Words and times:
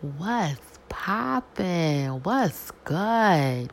What's 0.00 0.78
poppin'? 0.88 2.22
What's 2.24 2.72
good? 2.84 3.72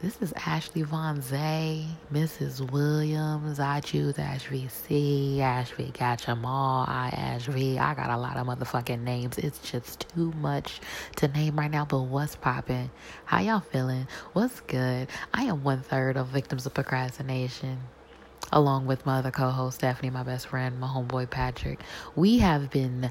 This 0.00 0.16
is 0.22 0.32
Ashley 0.46 0.82
Von 0.82 1.20
Zay, 1.20 1.86
Mrs. 2.12 2.70
Williams. 2.70 3.58
I 3.58 3.80
choose 3.80 4.18
Ashby 4.18 4.68
C. 4.68 5.38
Them 5.38 6.46
all. 6.46 6.84
I 6.86 7.08
Ashby. 7.08 7.78
I 7.78 7.94
got 7.94 8.10
a 8.10 8.16
lot 8.16 8.36
of 8.36 8.46
motherfucking 8.46 9.00
names. 9.02 9.36
It's 9.36 9.58
just 9.58 10.06
too 10.14 10.32
much 10.32 10.80
to 11.16 11.28
name 11.28 11.58
right 11.58 11.70
now. 11.70 11.84
But 11.84 12.02
what's 12.02 12.36
poppin'? 12.36 12.90
How 13.24 13.40
y'all 13.40 13.60
feeling? 13.60 14.06
What's 14.32 14.60
good? 14.60 15.08
I 15.34 15.44
am 15.44 15.64
one 15.64 15.82
third 15.82 16.16
of 16.16 16.28
victims 16.28 16.66
of 16.66 16.74
procrastination 16.74 17.80
along 18.52 18.86
with 18.86 19.04
my 19.04 19.18
other 19.18 19.30
co-host 19.30 19.78
Stephanie, 19.78 20.10
my 20.10 20.22
best 20.22 20.46
friend, 20.46 20.78
my 20.78 20.86
homeboy 20.86 21.28
Patrick. 21.28 21.80
We 22.14 22.38
have 22.38 22.70
been 22.70 23.10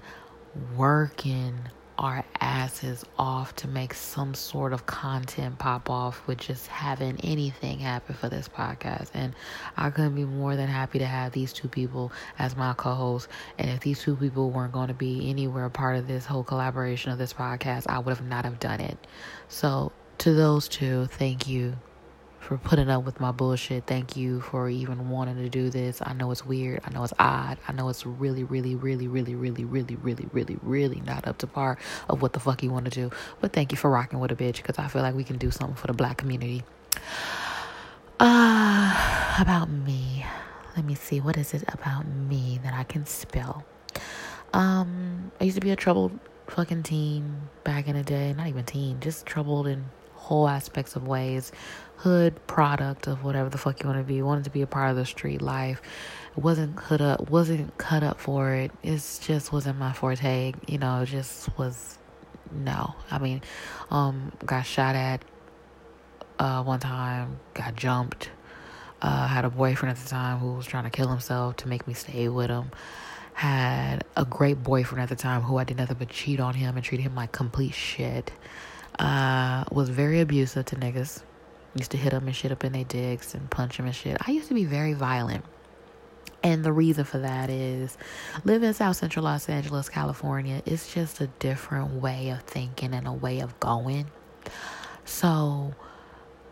working 0.75 1.57
our 1.97 2.25
asses 2.41 3.05
off 3.19 3.55
to 3.55 3.67
make 3.67 3.93
some 3.93 4.33
sort 4.33 4.73
of 4.73 4.85
content 4.85 5.59
pop 5.59 5.89
off 5.89 6.25
with 6.27 6.39
just 6.39 6.67
having 6.67 7.19
anything 7.23 7.79
happen 7.79 8.15
for 8.15 8.29
this 8.29 8.47
podcast. 8.49 9.09
And 9.13 9.33
I 9.77 9.89
couldn't 9.89 10.15
be 10.15 10.25
more 10.25 10.55
than 10.55 10.67
happy 10.67 10.99
to 10.99 11.05
have 11.05 11.31
these 11.31 11.53
two 11.53 11.67
people 11.67 12.11
as 12.39 12.55
my 12.55 12.73
co 12.73 12.93
hosts. 12.93 13.29
And 13.57 13.69
if 13.69 13.81
these 13.81 14.01
two 14.01 14.15
people 14.15 14.49
weren't 14.49 14.73
going 14.73 14.87
to 14.87 14.93
be 14.93 15.29
anywhere 15.29 15.69
part 15.69 15.97
of 15.97 16.07
this 16.07 16.25
whole 16.25 16.43
collaboration 16.43 17.11
of 17.11 17.17
this 17.17 17.33
podcast, 17.33 17.85
I 17.87 17.99
would 17.99 18.17
have 18.17 18.25
not 18.25 18.45
have 18.45 18.59
done 18.59 18.79
it. 18.79 18.97
So 19.47 19.91
to 20.19 20.33
those 20.33 20.67
two, 20.67 21.05
thank 21.07 21.47
you 21.47 21.77
for 22.43 22.57
putting 22.57 22.89
up 22.89 23.05
with 23.05 23.19
my 23.21 23.31
bullshit. 23.31 23.85
Thank 23.87 24.17
you 24.17 24.41
for 24.41 24.69
even 24.69 25.09
wanting 25.09 25.37
to 25.37 25.49
do 25.49 25.69
this. 25.69 26.01
I 26.03 26.13
know 26.13 26.29
it's 26.31 26.45
weird. 26.45 26.81
I 26.83 26.89
know 26.91 27.03
it's 27.03 27.13
odd. 27.17 27.57
I 27.67 27.71
know 27.71 27.87
it's 27.87 28.05
really, 28.05 28.43
really, 28.43 28.75
really, 28.75 29.07
really, 29.07 29.33
really, 29.33 29.63
really, 29.63 29.95
really, 29.95 30.27
really, 30.33 30.57
really 30.61 31.01
not 31.05 31.25
up 31.25 31.37
to 31.39 31.47
par 31.47 31.77
of 32.09 32.21
what 32.21 32.33
the 32.33 32.39
fuck 32.39 32.61
you 32.61 32.69
want 32.69 32.85
to 32.85 32.91
do. 32.91 33.11
But 33.39 33.53
thank 33.53 33.71
you 33.71 33.77
for 33.77 33.89
rocking 33.89 34.19
with 34.19 34.31
a 34.31 34.35
bitch 34.35 34.57
because 34.57 34.77
I 34.77 34.87
feel 34.89 35.01
like 35.01 35.15
we 35.15 35.23
can 35.23 35.37
do 35.37 35.51
something 35.51 35.75
for 35.75 35.87
the 35.87 35.93
black 35.93 36.17
community. 36.17 36.63
Uh, 38.19 39.35
about 39.39 39.69
me. 39.69 40.25
Let 40.75 40.85
me 40.85 40.95
see. 40.95 41.21
What 41.21 41.37
is 41.37 41.53
it 41.53 41.63
about 41.69 42.05
me 42.05 42.59
that 42.63 42.73
I 42.73 42.83
can 42.83 43.05
spill? 43.05 43.63
Um, 44.51 45.31
I 45.39 45.45
used 45.45 45.55
to 45.55 45.61
be 45.61 45.71
a 45.71 45.75
troubled 45.75 46.19
fucking 46.47 46.83
teen 46.83 47.47
back 47.63 47.87
in 47.87 47.95
the 47.95 48.03
day. 48.03 48.33
Not 48.33 48.47
even 48.47 48.65
teen, 48.65 48.99
just 48.99 49.25
troubled 49.25 49.65
in 49.67 49.85
whole 50.23 50.47
aspects 50.47 50.95
of 50.95 51.07
ways 51.07 51.51
hood 52.03 52.45
product 52.47 53.07
of 53.07 53.23
whatever 53.23 53.49
the 53.49 53.57
fuck 53.57 53.81
you 53.81 53.87
want 53.87 53.97
to 53.97 54.03
be. 54.03 54.21
Wanted 54.21 54.43
to 54.43 54.49
be 54.49 54.61
a 54.61 54.67
part 54.67 54.89
of 54.89 54.97
the 54.97 55.05
street 55.05 55.41
life. 55.41 55.81
wasn't 56.35 56.75
cut 56.75 56.99
up. 56.99 57.29
Wasn't 57.29 57.77
cut 57.77 58.03
up 58.03 58.19
for 58.19 58.53
it. 58.53 58.71
It 58.83 59.01
just 59.21 59.53
wasn't 59.53 59.79
my 59.79 59.93
forte. 59.93 60.51
You 60.67 60.79
know, 60.79 61.05
just 61.05 61.57
was. 61.57 61.97
No, 62.51 62.93
I 63.09 63.17
mean, 63.19 63.41
um, 63.89 64.33
got 64.45 64.65
shot 64.65 64.95
at. 64.95 65.23
Uh, 66.37 66.61
one 66.63 66.81
time, 66.81 67.39
got 67.53 67.75
jumped. 67.75 68.29
Uh, 69.01 69.27
had 69.27 69.45
a 69.45 69.49
boyfriend 69.49 69.97
at 69.97 70.03
the 70.03 70.09
time 70.09 70.39
who 70.39 70.53
was 70.53 70.65
trying 70.65 70.83
to 70.83 70.89
kill 70.89 71.07
himself 71.07 71.55
to 71.57 71.69
make 71.69 71.87
me 71.87 71.93
stay 71.93 72.27
with 72.27 72.49
him. 72.49 72.69
Had 73.33 74.03
a 74.17 74.25
great 74.25 74.61
boyfriend 74.61 75.01
at 75.01 75.09
the 75.09 75.15
time 75.15 75.41
who 75.41 75.57
I 75.57 75.63
did 75.63 75.77
nothing 75.77 75.97
but 75.97 76.09
cheat 76.09 76.39
on 76.39 76.53
him 76.53 76.75
and 76.75 76.83
treat 76.83 76.99
him 76.99 77.15
like 77.15 77.31
complete 77.31 77.73
shit. 77.73 78.31
Uh, 78.99 79.63
was 79.71 79.89
very 79.89 80.21
abusive 80.21 80.65
to 80.65 80.75
niggas 80.75 81.23
Used 81.75 81.91
to 81.91 81.97
hit 81.97 82.11
them 82.11 82.27
and 82.27 82.35
shit 82.35 82.51
up 82.51 82.63
in 82.63 82.73
their 82.73 82.83
dicks 82.83 83.33
and 83.33 83.49
punch 83.49 83.77
them 83.77 83.87
and 83.87 83.95
shit. 83.95 84.17
I 84.27 84.31
used 84.31 84.47
to 84.49 84.53
be 84.53 84.65
very 84.65 84.93
violent. 84.93 85.43
And 86.43 86.63
the 86.63 86.73
reason 86.73 87.03
for 87.03 87.19
that 87.19 87.49
is 87.49 87.97
living 88.43 88.67
in 88.67 88.73
South 88.73 88.97
Central 88.97 89.25
Los 89.25 89.49
Angeles, 89.49 89.89
California, 89.89 90.61
it's 90.65 90.93
just 90.93 91.21
a 91.21 91.27
different 91.39 91.93
way 91.93 92.29
of 92.29 92.41
thinking 92.41 92.93
and 92.93 93.07
a 93.07 93.13
way 93.13 93.39
of 93.39 93.59
going. 93.59 94.07
So 95.05 95.73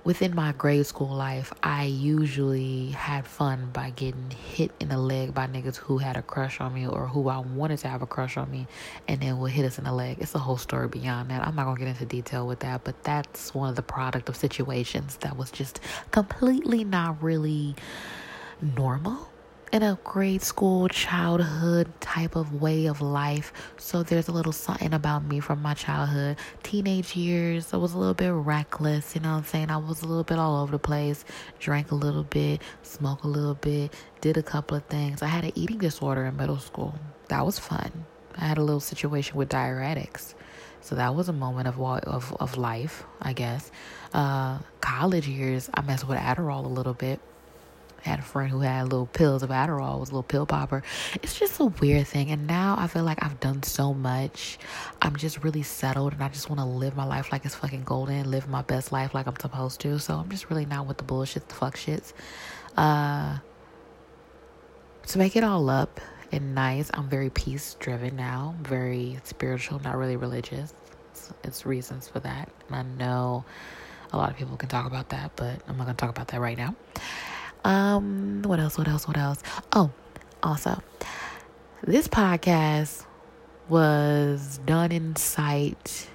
within 0.03 0.35
my 0.35 0.51
grade 0.53 0.85
school 0.85 1.09
life, 1.09 1.53
I 1.61 1.85
usually 1.85 2.89
had 2.89 3.27
fun 3.27 3.69
by 3.71 3.91
getting 3.91 4.31
hit 4.31 4.71
in 4.79 4.89
the 4.89 4.97
leg 4.97 5.33
by 5.33 5.47
niggas 5.47 5.77
who 5.77 5.99
had 5.99 6.17
a 6.17 6.21
crush 6.21 6.59
on 6.59 6.73
me 6.73 6.87
or 6.87 7.07
who 7.07 7.29
I 7.29 7.37
wanted 7.39 7.79
to 7.79 7.87
have 7.87 8.01
a 8.01 8.07
crush 8.07 8.37
on 8.37 8.49
me 8.49 8.67
and 9.07 9.21
then 9.21 9.39
would 9.39 9.51
hit 9.51 9.65
us 9.65 9.77
in 9.77 9.83
the 9.83 9.93
leg. 9.93 10.17
It's 10.19 10.35
a 10.35 10.39
whole 10.39 10.57
story 10.57 10.87
beyond 10.87 11.29
that. 11.29 11.45
I'm 11.45 11.55
not 11.55 11.65
going 11.65 11.77
to 11.77 11.83
get 11.85 11.89
into 11.89 12.05
detail 12.05 12.47
with 12.47 12.59
that, 12.59 12.83
but 12.83 13.01
that's 13.03 13.53
one 13.53 13.69
of 13.69 13.75
the 13.75 13.83
product 13.83 14.29
of 14.29 14.35
situations 14.35 15.17
that 15.17 15.37
was 15.37 15.51
just 15.51 15.79
completely 16.11 16.83
not 16.83 17.21
really 17.21 17.75
normal 18.61 19.30
in 19.71 19.83
a 19.83 19.97
grade 20.03 20.41
school 20.41 20.89
childhood 20.89 21.87
type 22.01 22.35
of 22.35 22.61
way 22.61 22.87
of 22.87 22.99
life. 22.99 23.53
So 23.77 24.03
there's 24.03 24.27
a 24.27 24.31
little 24.31 24.51
something 24.51 24.93
about 24.93 25.23
me 25.23 25.39
from 25.39 25.61
my 25.61 25.73
childhood. 25.73 26.37
Teenage 26.61 27.15
years, 27.15 27.73
I 27.73 27.77
was 27.77 27.93
a 27.93 27.97
little 27.97 28.13
bit 28.13 28.33
reckless, 28.33 29.15
you 29.15 29.21
know 29.21 29.31
what 29.31 29.37
I'm 29.37 29.43
saying? 29.45 29.71
I 29.71 29.77
was 29.77 30.01
a 30.01 30.07
little 30.07 30.25
bit 30.25 30.37
all 30.37 30.61
over 30.61 30.73
the 30.73 30.79
place, 30.79 31.23
drank 31.59 31.91
a 31.91 31.95
little 31.95 32.25
bit, 32.25 32.61
smoked 32.83 33.23
a 33.23 33.27
little 33.27 33.55
bit, 33.55 33.93
did 34.19 34.35
a 34.35 34.43
couple 34.43 34.75
of 34.75 34.83
things. 34.85 35.21
I 35.21 35.27
had 35.27 35.45
an 35.45 35.53
eating 35.55 35.77
disorder 35.77 36.25
in 36.25 36.35
middle 36.35 36.59
school. 36.59 36.93
That 37.29 37.45
was 37.45 37.57
fun. 37.57 38.05
I 38.37 38.45
had 38.45 38.57
a 38.57 38.63
little 38.63 38.81
situation 38.81 39.37
with 39.37 39.49
diuretics. 39.49 40.33
So 40.81 40.95
that 40.95 41.15
was 41.15 41.29
a 41.29 41.33
moment 41.33 41.67
of 41.67 41.79
of 41.79 42.35
of 42.39 42.57
life, 42.57 43.03
I 43.21 43.33
guess. 43.33 43.71
Uh, 44.13 44.57
college 44.81 45.27
years, 45.27 45.69
I 45.73 45.81
messed 45.81 46.07
with 46.07 46.17
Adderall 46.17 46.65
a 46.65 46.67
little 46.67 46.95
bit 46.95 47.21
had 48.01 48.19
a 48.19 48.23
friend 48.23 48.51
who 48.51 48.61
had 48.61 48.83
little 48.83 49.05
pills 49.07 49.43
of 49.43 49.49
Adderall, 49.49 49.99
was 49.99 50.09
a 50.09 50.13
little 50.13 50.23
pill 50.23 50.45
popper. 50.45 50.83
It's 51.21 51.37
just 51.37 51.59
a 51.59 51.65
weird 51.65 52.07
thing. 52.07 52.31
And 52.31 52.47
now 52.47 52.75
I 52.77 52.87
feel 52.87 53.03
like 53.03 53.23
I've 53.23 53.39
done 53.39 53.63
so 53.63 53.93
much. 53.93 54.57
I'm 55.01 55.15
just 55.15 55.43
really 55.43 55.63
settled 55.63 56.13
and 56.13 56.23
I 56.23 56.29
just 56.29 56.49
want 56.49 56.59
to 56.59 56.65
live 56.65 56.95
my 56.95 57.05
life 57.05 57.31
like 57.31 57.45
it's 57.45 57.55
fucking 57.55 57.83
golden, 57.83 58.29
live 58.29 58.49
my 58.49 58.61
best 58.63 58.91
life 58.91 59.13
like 59.13 59.27
I'm 59.27 59.39
supposed 59.39 59.79
to. 59.81 59.99
So 59.99 60.15
I'm 60.15 60.29
just 60.29 60.49
really 60.49 60.65
not 60.65 60.87
with 60.87 60.97
the 60.97 61.03
bullshit, 61.03 61.47
the 61.47 61.55
fuck 61.55 61.77
shits. 61.77 62.13
Uh, 62.75 63.37
to 65.07 65.17
make 65.17 65.35
it 65.35 65.43
all 65.43 65.69
up 65.69 65.99
and 66.31 66.55
nice, 66.55 66.89
I'm 66.93 67.09
very 67.09 67.29
peace 67.29 67.75
driven 67.79 68.15
now, 68.15 68.55
very 68.61 69.19
spiritual, 69.23 69.79
not 69.79 69.97
really 69.97 70.15
religious. 70.15 70.73
It's, 71.11 71.33
it's 71.43 71.65
reasons 71.65 72.07
for 72.07 72.19
that. 72.21 72.49
And 72.67 72.75
I 72.75 72.83
know 72.83 73.45
a 74.13 74.17
lot 74.17 74.29
of 74.29 74.37
people 74.37 74.57
can 74.57 74.69
talk 74.69 74.85
about 74.85 75.09
that, 75.09 75.31
but 75.35 75.61
I'm 75.67 75.77
not 75.77 75.85
going 75.85 75.95
to 75.95 76.01
talk 76.01 76.09
about 76.09 76.29
that 76.29 76.39
right 76.39 76.57
now. 76.57 76.75
Um, 77.63 78.41
what 78.43 78.59
else? 78.59 78.77
What 78.77 78.87
else? 78.87 79.07
What 79.07 79.17
else? 79.17 79.41
Oh, 79.73 79.91
also, 80.41 80.81
this 81.83 82.07
podcast 82.07 83.05
was 83.69 84.59
done 84.65 84.91
in 84.91 85.15
sight, 85.15 86.09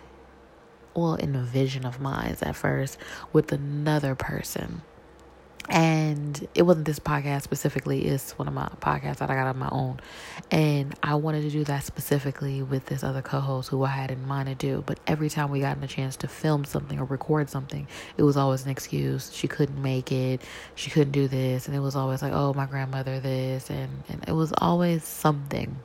well, 0.94 1.14
in 1.14 1.34
a 1.36 1.42
vision 1.42 1.84
of 1.84 2.00
mine 2.00 2.36
at 2.42 2.56
first 2.56 2.98
with 3.32 3.52
another 3.52 4.14
person 4.14 4.82
and 5.68 6.46
it 6.54 6.62
wasn't 6.62 6.84
this 6.84 6.98
podcast 6.98 7.42
specifically 7.42 8.06
it's 8.06 8.38
one 8.38 8.46
of 8.46 8.54
my 8.54 8.68
podcasts 8.80 9.18
that 9.18 9.30
i 9.30 9.34
got 9.34 9.46
on 9.46 9.58
my 9.58 9.68
own. 9.70 9.98
And 10.50 10.94
i 11.02 11.14
wanted 11.14 11.42
to 11.42 11.50
do 11.50 11.64
that 11.64 11.84
specifically 11.84 12.62
with 12.62 12.86
this 12.86 13.02
other 13.02 13.22
co-host 13.22 13.70
who 13.70 13.82
i 13.84 13.88
had 13.88 14.10
in 14.10 14.26
mind 14.26 14.48
to 14.48 14.54
do. 14.54 14.82
But 14.86 15.00
every 15.06 15.28
time 15.28 15.50
we 15.50 15.60
got 15.60 15.82
a 15.82 15.86
chance 15.86 16.16
to 16.16 16.28
film 16.28 16.64
something 16.64 16.98
or 16.98 17.04
record 17.04 17.50
something 17.50 17.86
it 18.16 18.22
was 18.22 18.36
always 18.36 18.64
an 18.64 18.70
excuse. 18.70 19.32
She 19.32 19.48
couldn't 19.48 19.80
make 19.80 20.12
it. 20.12 20.42
She 20.74 20.90
couldn't 20.90 21.12
do 21.12 21.28
this. 21.28 21.66
And 21.66 21.76
it 21.76 21.80
was 21.80 21.96
always 21.96 22.22
like 22.22 22.32
oh 22.32 22.54
my 22.54 22.66
grandmother 22.66 23.20
this. 23.20 23.70
And, 23.70 24.02
and 24.08 24.24
it 24.28 24.32
was 24.32 24.52
always 24.58 25.04
something 25.04 25.76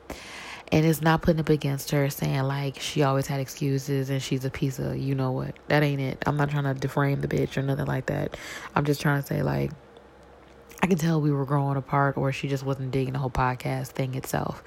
and 0.72 0.86
it's 0.86 1.02
not 1.02 1.20
putting 1.20 1.38
up 1.38 1.50
against 1.50 1.90
her 1.90 2.08
saying 2.08 2.42
like 2.44 2.80
she 2.80 3.02
always 3.02 3.26
had 3.26 3.40
excuses 3.40 4.08
and 4.08 4.22
she's 4.22 4.46
a 4.46 4.50
piece 4.50 4.78
of 4.78 4.96
you 4.96 5.14
know 5.14 5.30
what. 5.30 5.54
That 5.68 5.82
ain't 5.82 6.00
it. 6.00 6.22
I'm 6.26 6.38
not 6.38 6.50
trying 6.50 6.64
to 6.64 6.74
deframe 6.74 7.20
the 7.20 7.28
bitch 7.28 7.58
or 7.58 7.62
nothing 7.62 7.84
like 7.84 8.06
that. 8.06 8.36
I'm 8.74 8.86
just 8.86 9.02
trying 9.02 9.20
to 9.20 9.26
say 9.26 9.42
like 9.42 9.70
I 10.82 10.86
can 10.86 10.96
tell 10.96 11.20
we 11.20 11.30
were 11.30 11.44
growing 11.44 11.76
apart 11.76 12.16
or 12.16 12.32
she 12.32 12.48
just 12.48 12.64
wasn't 12.64 12.90
digging 12.90 13.12
the 13.12 13.18
whole 13.18 13.30
podcast 13.30 13.88
thing 13.88 14.14
itself. 14.14 14.64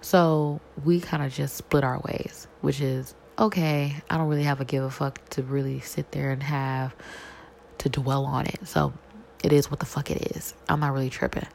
So 0.00 0.60
we 0.84 1.00
kind 1.00 1.22
of 1.22 1.32
just 1.32 1.56
split 1.56 1.82
our 1.84 1.98
ways, 1.98 2.46
which 2.60 2.80
is 2.80 3.14
okay. 3.38 3.96
I 4.08 4.16
don't 4.16 4.28
really 4.28 4.44
have 4.44 4.60
a 4.60 4.64
give 4.64 4.84
a 4.84 4.90
fuck 4.90 5.20
to 5.30 5.42
really 5.42 5.80
sit 5.80 6.12
there 6.12 6.30
and 6.30 6.42
have 6.44 6.94
to 7.78 7.88
dwell 7.88 8.24
on 8.24 8.46
it. 8.46 8.66
So 8.68 8.92
it 9.42 9.52
is 9.52 9.68
what 9.68 9.80
the 9.80 9.86
fuck 9.86 10.12
it 10.12 10.36
is. 10.36 10.54
I'm 10.68 10.78
not 10.78 10.92
really 10.92 11.10
tripping. 11.10 11.46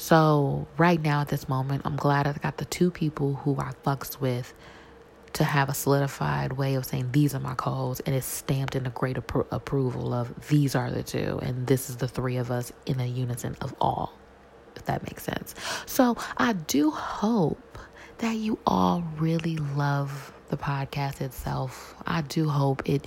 So 0.00 0.66
right 0.78 0.98
now 0.98 1.20
at 1.20 1.28
this 1.28 1.46
moment, 1.46 1.82
I'm 1.84 1.96
glad 1.96 2.26
I 2.26 2.32
got 2.32 2.56
the 2.56 2.64
two 2.64 2.90
people 2.90 3.34
who 3.34 3.60
I 3.60 3.72
fucks 3.84 4.18
with 4.18 4.54
to 5.34 5.44
have 5.44 5.68
a 5.68 5.74
solidified 5.74 6.54
way 6.54 6.74
of 6.76 6.86
saying 6.86 7.12
these 7.12 7.34
are 7.34 7.38
my 7.38 7.54
calls 7.54 8.00
and 8.00 8.14
it's 8.16 8.24
stamped 8.24 8.74
in 8.74 8.86
a 8.86 8.90
great 8.90 9.18
appro- 9.18 9.46
approval 9.50 10.14
of 10.14 10.48
these 10.48 10.74
are 10.74 10.90
the 10.90 11.02
two 11.02 11.38
and 11.42 11.66
this 11.66 11.90
is 11.90 11.98
the 11.98 12.08
three 12.08 12.38
of 12.38 12.50
us 12.50 12.72
in 12.86 12.98
a 12.98 13.04
unison 13.04 13.54
of 13.60 13.74
all 13.78 14.14
if 14.74 14.86
that 14.86 15.02
makes 15.02 15.22
sense. 15.22 15.54
So 15.84 16.16
i 16.38 16.54
do 16.54 16.90
hope 16.90 17.78
that 18.18 18.36
you 18.36 18.58
all 18.66 19.04
really 19.18 19.58
love 19.58 20.32
the 20.48 20.56
podcast 20.56 21.20
itself. 21.20 21.94
I 22.06 22.22
do 22.22 22.48
hope 22.48 22.88
it 22.88 23.06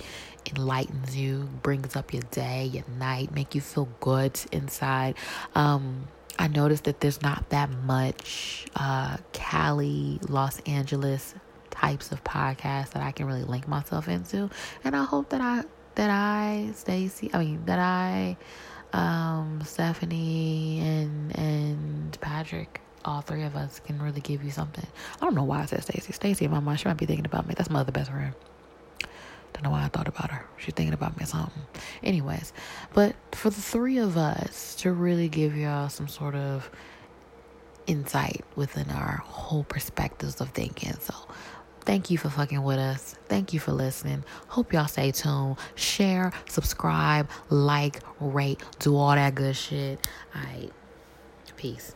enlightens 0.56 1.16
you 1.16 1.48
brings 1.64 1.96
up 1.96 2.12
your 2.12 2.22
day 2.30 2.66
your 2.66 2.84
night 3.00 3.34
make 3.34 3.56
you 3.56 3.60
feel 3.60 3.88
good 3.98 4.38
inside. 4.52 5.16
Um 5.56 6.06
I 6.38 6.48
noticed 6.48 6.84
that 6.84 7.00
there's 7.00 7.22
not 7.22 7.48
that 7.50 7.70
much 7.70 8.66
uh, 8.76 9.16
Cali, 9.32 10.18
Los 10.28 10.60
Angeles 10.60 11.34
types 11.70 12.12
of 12.12 12.22
podcasts 12.24 12.90
that 12.90 13.02
I 13.02 13.12
can 13.12 13.26
really 13.26 13.44
link 13.44 13.68
myself 13.68 14.08
into. 14.08 14.50
And 14.84 14.96
I 14.96 15.04
hope 15.04 15.30
that 15.30 15.40
I 15.40 15.64
that 15.96 16.10
I, 16.10 16.70
Stacy, 16.74 17.30
I 17.32 17.38
mean 17.38 17.64
that 17.66 17.78
I 17.78 18.36
um 18.92 19.60
Stephanie 19.64 20.80
and 20.80 21.36
and 21.36 22.20
Patrick 22.20 22.80
all 23.04 23.20
three 23.20 23.42
of 23.42 23.54
us 23.54 23.80
can 23.80 24.00
really 24.00 24.20
give 24.20 24.42
you 24.42 24.50
something. 24.50 24.86
I 25.20 25.24
don't 25.24 25.34
know 25.34 25.44
why 25.44 25.60
I 25.60 25.66
said 25.66 25.82
Stacy. 25.82 26.12
Stacy 26.12 26.46
in 26.46 26.50
my 26.50 26.60
mind, 26.60 26.80
she 26.80 26.88
might 26.88 26.96
be 26.96 27.06
thinking 27.06 27.26
about 27.26 27.46
me. 27.46 27.54
That's 27.56 27.70
my 27.70 27.80
other 27.80 27.92
best 27.92 28.10
friend. 28.10 28.34
Know 29.64 29.70
why 29.70 29.84
I 29.84 29.88
thought 29.88 30.08
about 30.08 30.30
her. 30.30 30.44
She's 30.58 30.74
thinking 30.74 30.92
about 30.92 31.16
me 31.16 31.24
or 31.24 31.26
something. 31.26 31.62
Anyways, 32.02 32.52
but 32.92 33.16
for 33.32 33.48
the 33.48 33.62
three 33.62 33.96
of 33.96 34.18
us 34.18 34.74
to 34.80 34.92
really 34.92 35.30
give 35.30 35.56
y'all 35.56 35.88
some 35.88 36.06
sort 36.06 36.34
of 36.34 36.70
insight 37.86 38.44
within 38.56 38.90
our 38.90 39.22
whole 39.24 39.64
perspectives 39.64 40.38
of 40.42 40.50
thinking. 40.50 40.92
So 41.00 41.14
thank 41.80 42.10
you 42.10 42.18
for 42.18 42.28
fucking 42.28 42.62
with 42.62 42.76
us. 42.78 43.14
Thank 43.26 43.54
you 43.54 43.58
for 43.58 43.72
listening. 43.72 44.22
Hope 44.48 44.74
y'all 44.74 44.86
stay 44.86 45.12
tuned. 45.12 45.56
Share, 45.76 46.30
subscribe, 46.46 47.30
like, 47.48 48.00
rate, 48.20 48.62
do 48.80 48.96
all 48.96 49.14
that 49.14 49.34
good 49.34 49.56
shit. 49.56 50.06
All 50.34 50.42
right. 50.42 50.70
Peace. 51.56 51.94